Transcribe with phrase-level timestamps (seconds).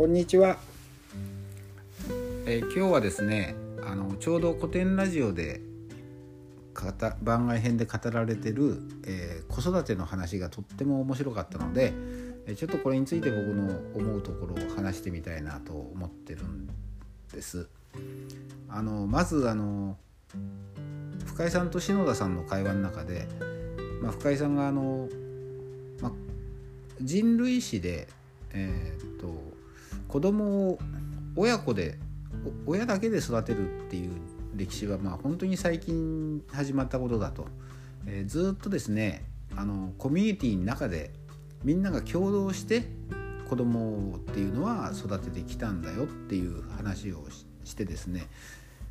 [0.00, 0.56] こんにちは、
[2.46, 5.60] えー、今日はですねあのちょうど古典ラジオで
[7.20, 11.92] 番外編で語られてる、えー、子育ての話がとっても面白かったので、
[12.46, 16.70] えー、ちょっとこれについて僕の思うところを話してみたいなと思ってるん
[17.30, 17.68] です。
[18.70, 19.98] あのまずあの
[21.26, 23.28] 深井さんと篠田さんの会話の中で、
[24.00, 25.10] まあ、深井さんがあの、
[26.00, 26.12] まあ、
[27.02, 28.08] 人類史で、
[28.54, 28.89] えー、
[30.10, 30.78] 子供を
[31.36, 31.96] 親子で
[32.66, 34.10] 親だけで育てるっていう
[34.56, 37.46] 歴史はまあ本当に最近始まったことだと、
[38.06, 39.24] えー、ずっとですね
[39.56, 41.12] あのコミュニティの中で
[41.62, 42.88] みんなが共同して
[43.48, 47.24] 子供っていうのは育ててきたんだよっていう話を
[47.64, 48.26] してですね、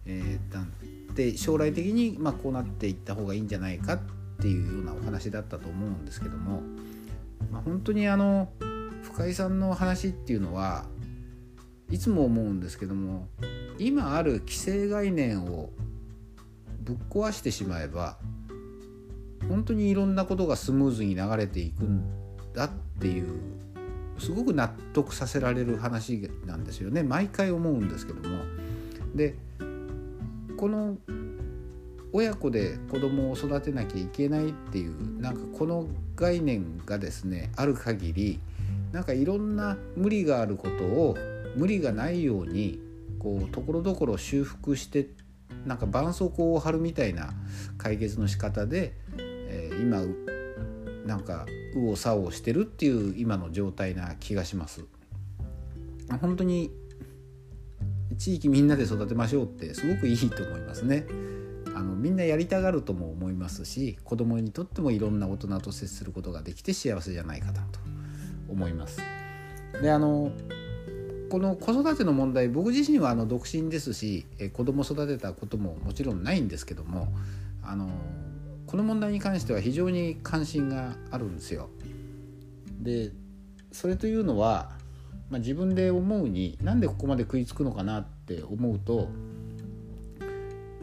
[0.05, 3.99] えー、で将来的にまこうなっていった方がいいんじゃないかっ
[4.41, 6.62] ていうようなお話だったと思うんですけども、
[7.52, 8.49] まあ、本当にあの
[9.04, 10.86] 深井さんの話っていうのは
[11.90, 13.27] いつも思うんですけども
[13.77, 15.70] 今ある既成概念を
[16.81, 18.18] ぶっ壊してしまえば
[19.48, 22.04] 本当にいろんなことがスムーズに流れていくん
[22.54, 23.27] だっていう
[24.20, 28.43] すごく納得させられる話なんですよね毎回思うんですけども。
[29.15, 29.35] で
[30.57, 30.98] この
[32.12, 38.40] 親子で子供を育てなきゃいけないっていうなんかこの概念がですねある限り
[38.91, 41.18] なんかいろんな無理があることを
[41.55, 42.80] 無理がないように
[43.20, 45.10] こうところどころ修復して
[45.66, 47.32] なんか絆創膏を貼るみたいな
[47.78, 50.04] 解決の仕方で、えー、今
[51.05, 54.86] なんか右往左往してるっていう今の状態な気がします。
[56.22, 56.72] 本当に
[58.18, 61.05] 地域みんなで育てましょうってすごくいいと思いますね。
[61.76, 67.80] あのみんなやりたがるとも思いますし子供にとってもいろんな大人と接することができて幸せじゃないかなと
[68.50, 69.02] 思います。
[69.81, 70.31] であの
[71.29, 77.07] この子育ての問題僕自身はあの独身ですしえ子供育てたことももちろんないんですけども
[77.63, 77.90] あの
[78.66, 81.69] この問題に関しては非常に関心があるんですよ。
[82.81, 83.12] で
[83.72, 84.72] それというのは、
[85.29, 89.09] まあ、自分で思うになんでここまで食いつくのかなって思うと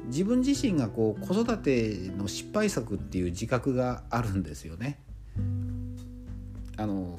[0.07, 5.01] 自分自身がこう子育ての失敗作っていう自覚があるんですよね。
[6.77, 7.19] あの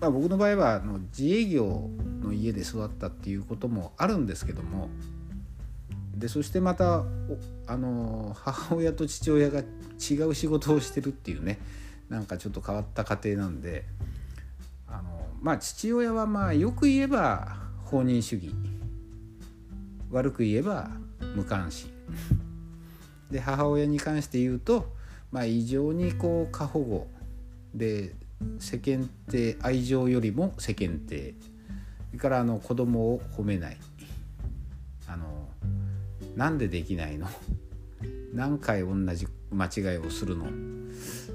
[0.00, 4.88] まあ、僕の場合はあの自営業の家で育ったっていうこともあるんですけども
[6.14, 7.04] でそしてまた
[7.66, 11.58] あの母親と父親が違う仕事をしてるっていうね
[12.08, 13.84] なんかちょっと変わった家庭なんで
[14.88, 18.52] あのまあ父親はまあよく言えば放任主義。
[20.10, 20.90] 悪く言えば
[21.34, 21.90] 無関心。
[23.30, 24.92] で母親に関して言うと、
[25.30, 27.06] まあ、異常にこう過保護
[27.74, 28.16] で
[28.58, 31.34] 世間体愛情よりも世間体
[32.10, 33.76] それからあの子供を褒めない。
[35.06, 35.48] あの
[36.36, 37.28] なんでできないの？
[38.34, 40.46] 何回同じ間違いをするの、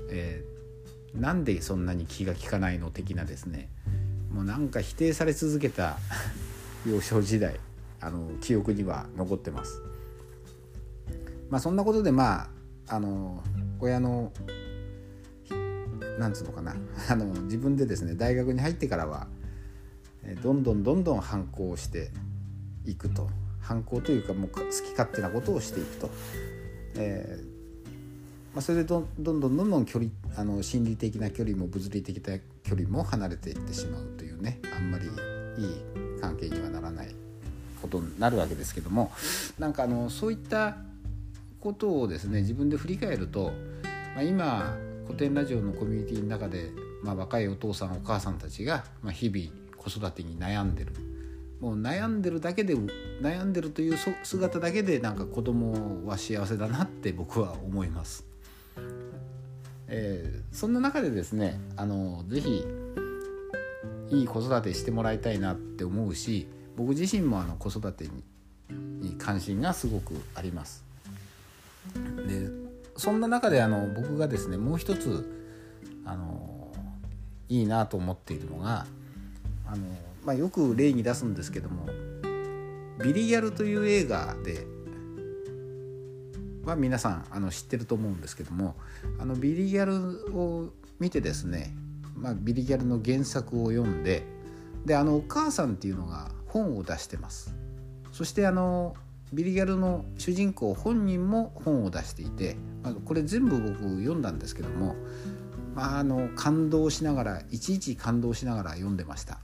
[0.09, 3.69] えー、なんでそんなに気が利かないの的なですね。
[4.31, 5.97] もうなんか否定され続けた
[6.85, 7.59] 幼少時代
[8.01, 9.81] あの記憶には残ってます。
[11.49, 12.49] まあそんなことでま
[12.87, 13.41] ああの
[13.79, 14.31] 親の
[16.19, 16.75] なんつうのかな。
[17.09, 19.27] あの自分でですね大学に入ってからは
[20.41, 22.09] どんどんどんどん反抗して
[22.85, 23.29] いくと。
[23.65, 26.09] 反抗というかもう好き勝手なことをしていくと、
[26.97, 27.55] えー
[28.53, 37.15] まあ、それでどどんどんどんどん距離あの心理的な距離も物理的な距離も離れていってしまうというねあんまりいい関係にはならない
[37.81, 39.11] ことになるわけですけども。
[39.59, 40.77] なんかあのそういった
[41.59, 43.51] ことをですね自分で振り返ると、
[44.13, 46.69] まあ、今古典ラジオのコミュニティの中で、
[47.03, 50.93] まあ、若いお父さんお母さんたちが、まあ、日々子育てに悩んでる
[51.61, 58.25] もう悩んでるだけで悩んでるという姿だけでなんか子供は幸せだなって僕は思います。
[59.87, 62.65] えー、そんな中でですねあのぜひ
[64.09, 68.09] いい子育てしてもらいたいなって思うし僕自身もあの子育て
[68.69, 70.83] に関心がすごくあります。
[72.27, 72.49] で
[72.97, 75.31] そんな中であの僕がですねもう一つ
[76.05, 76.73] あの
[77.47, 78.85] いいなと思っているのが
[79.67, 79.83] あの、
[80.23, 81.85] まあ、よく例に出すんですけども
[83.03, 84.67] 「ビリギャル」という映画で
[86.63, 88.75] は皆さんあの知ってると思うんですけども
[89.19, 90.69] あのビリギャルを
[90.99, 91.75] 見てですね、
[92.15, 94.25] まあ、ビリギャルの原作を読んで
[94.85, 97.53] であのお母さんっていうのが本を出してます。
[98.11, 98.95] そしてあの
[99.33, 104.95] ビリギャルの主人公本人も本を出していて、まあ、これ全部僕読んだんですけども、
[105.75, 109.39] あ、あの感動しながらいちいち感動しながら読んでました。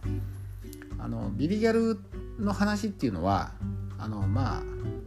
[0.99, 1.99] あのビリギャル
[2.39, 3.53] の話っていうのは
[3.97, 4.63] あのまあ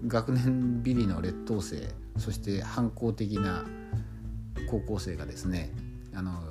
[0.06, 1.88] 学年ビリの劣等生
[2.18, 3.64] そして反抗的な
[4.68, 5.70] 高校生がですね
[6.14, 6.42] あの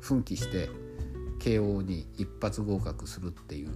[0.00, 0.68] 奮起して
[1.38, 3.70] 慶応に一発合格するっていう、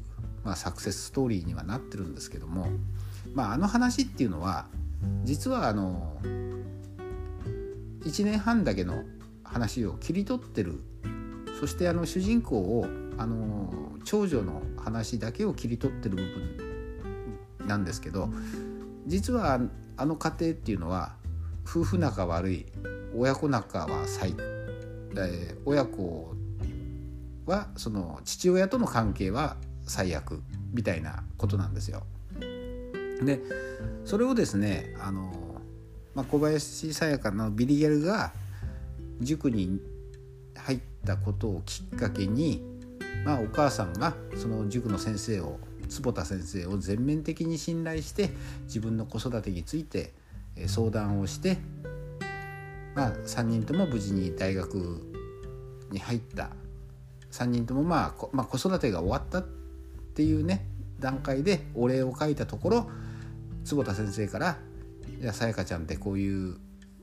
[0.44, 2.66] まあ、サクセスストーリーにはなってるんですけども、
[3.34, 4.66] まあ、あの話っていうのは
[5.22, 6.16] 実はあの
[8.04, 9.04] 1年半だけの
[9.52, 10.80] 話を切り取ってる
[11.60, 12.86] そしてあの主人公を
[13.18, 13.72] あの
[14.04, 18.28] 長女の話だけを切り取ってる部分なんですけど
[19.06, 19.60] 実は
[19.96, 21.14] あの家庭っていうのは
[21.64, 22.66] 夫婦仲悪い
[23.14, 24.34] 親子仲は最、
[25.16, 26.34] え、親子
[27.46, 32.02] はその父親との関係は最悪みたいなことなんですよ。
[33.24, 33.40] で
[34.04, 35.32] それをですねあの、
[36.14, 38.32] まあ、小林さやかのビリギャルが
[39.20, 39.80] 塾に
[40.56, 42.62] 入ったことをきっかけに、
[43.24, 48.30] まあ、お母さんがその塾の先生を坪田先生を全面的に信頼して
[48.64, 50.12] 自分の子育てについて
[50.66, 51.58] 相談をして、
[52.94, 55.00] まあ、3人とも無事に大学
[55.90, 56.50] に入った。
[57.32, 59.42] 3人とも、まあ、まあ子育てが終わったっ
[60.14, 60.66] ていうね
[61.00, 62.90] 段階でお礼を書いたところ
[63.64, 64.58] 坪田先生から
[65.20, 66.56] 「いやさやかちゃんってこういう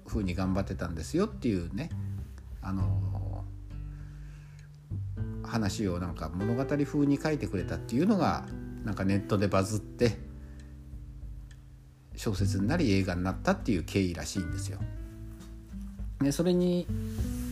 [0.10, 1.90] 風に頑張ってたんですよ」っていうね
[2.62, 3.46] あの
[5.44, 8.46] 話をなんか物語風に書いてくれたっていうのが
[8.84, 10.18] なんかネットでバズって
[12.16, 14.80] 小説になり映画になったっていう経緯らしいんですよ。
[16.22, 16.86] でそれに、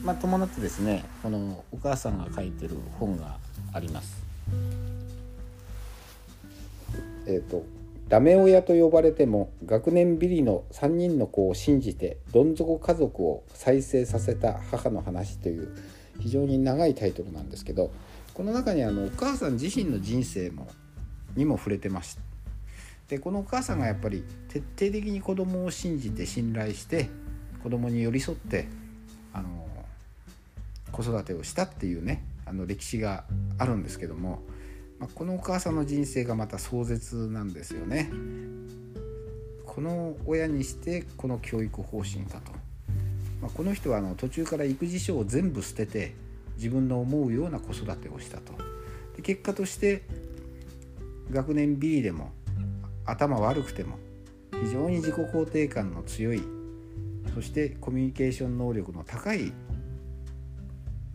[0.04, 3.38] まあ、伴ってですねこのお母さんが書いてる本が
[3.72, 4.22] あります。
[7.26, 7.66] えっ、ー、と
[8.10, 15.76] ダメ親と呼ばれても学年ビリの3人の子を信じてどん底家族を再生させた母の話という
[16.20, 17.92] 非常に長いタイトルなんですけど
[18.34, 20.68] この中にあのお母さん自身の人生も
[21.36, 22.22] にも触れてました
[23.10, 27.10] でこのお母さんがやっぱり徹底的に子供を信じて信頼して
[27.62, 28.68] 子供に寄り添って
[29.34, 29.68] あの
[30.92, 33.26] 子育てをしたっていうねあの歴史が
[33.58, 34.40] あるんですけども、
[35.00, 38.12] まあ、このお母さんの人生がまた壮絶なんですよね。
[39.66, 42.52] この親にしてこの教育方針かと、
[43.42, 46.16] まあ、この人はあの途中から育児書を全部捨てて
[46.56, 48.54] 自分の思うような子育てをしたと
[49.16, 50.02] で結果として
[51.30, 52.32] 学年ビリでも
[53.06, 54.00] 頭悪くても
[54.64, 56.42] 非常に自己肯定感の強い
[57.36, 59.54] そしてコミュニケーション能力の高い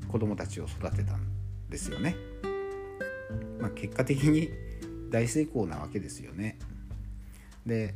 [0.07, 1.27] 子どもたちを育てたん
[1.69, 2.15] ですよね。
[3.61, 4.51] まあ、結果的に
[5.11, 6.59] 大成功なわけですよね。
[7.67, 7.95] で、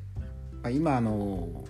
[0.63, 1.65] まあ、今あの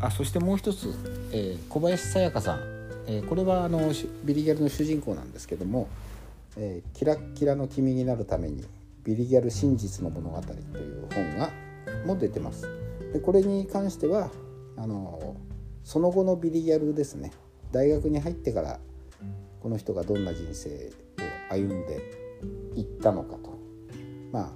[0.00, 0.94] あそしてもう一つ、
[1.32, 2.60] えー、小林さやかさん、
[3.06, 3.92] えー、これはあの
[4.24, 5.88] ビリギャルの主人公なんですけども
[6.56, 8.64] 「えー、キラッキラの君になるために
[9.04, 11.50] ビリギャル真実の物語」という本が
[12.06, 12.66] も出てます。
[13.12, 14.30] でこれに関しては
[14.76, 15.36] あの
[15.84, 17.32] その後のビリギャルですね
[17.72, 18.80] 大学に入ってから
[19.60, 20.68] この人がどんな人生
[21.50, 22.21] を歩んで
[22.76, 23.58] いったのかと、
[24.32, 24.52] ま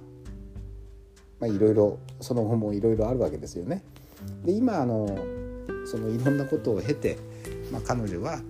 [1.41, 3.83] あ、いろいろその後もいろいろあるわけですよね。
[4.43, 5.17] で今あの
[5.85, 7.17] そのいろんなことを経て、
[7.71, 8.41] まあ、彼女は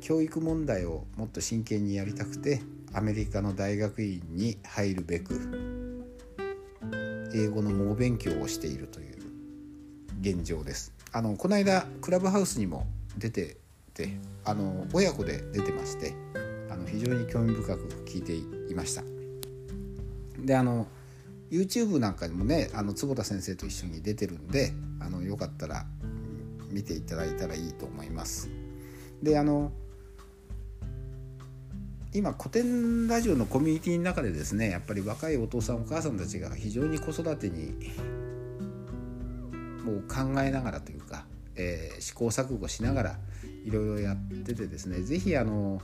[0.00, 2.60] 教育問題をもっと真剣にやりたくて
[2.92, 5.34] アメリカの大学院に入るべく
[7.34, 9.18] 英語の猛勉強をしているという
[10.20, 10.92] 現状です。
[11.12, 12.86] あのこの間クラブハウスにも
[13.18, 13.56] 出て
[13.94, 14.10] て
[14.44, 16.14] あの親子で出てまして
[16.90, 19.02] 非常に興味深く聞いていました。
[20.38, 20.86] であの
[21.50, 25.84] YouTube なんかにもねあの坪田先生と一緒に出てるんであのよかったら
[26.70, 28.48] 見ていただいたらいいと思います。
[29.22, 29.72] であの
[32.12, 37.72] 今古典ラジオのコミュニティの中でですねやっぱり若いお父さんお母さんたちが非常に子育てに
[39.84, 43.18] もう考えながらというか、えー、試行錯誤しながら
[43.64, 45.80] いろいろやっててですね是非あの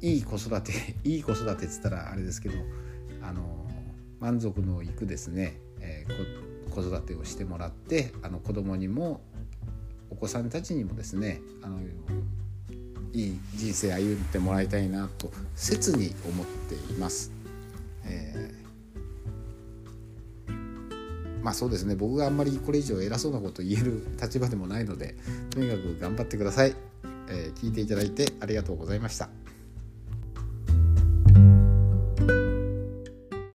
[0.00, 0.72] いい子育て
[1.04, 2.54] いい子育てっつったらあれですけど
[3.22, 3.66] あの
[4.20, 9.20] 満足のいくですね、えー、子育てをしてもらってあの子供にも
[10.10, 11.78] お子さんたちにもですねあの
[13.12, 17.32] いい人生歩んでもらいたいなと切に思っています。
[18.04, 25.16] えー、まあそうですね僕があんまりこれ以上偉そうなこと言える立場でもないので
[25.50, 26.74] とにかく頑張ってください。
[27.28, 29.28] えー、聞いていただいてありがとうございました。